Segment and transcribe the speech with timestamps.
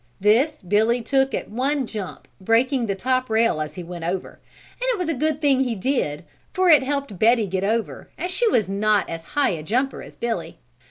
[0.19, 4.39] This Billy took at one jump, breaking the top rail as he went over,
[4.81, 8.31] and it was a good thing he did for it helped Betty get over as
[8.31, 10.57] she was not as high a jumper as Billy.